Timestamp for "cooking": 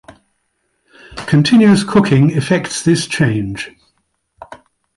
1.83-2.31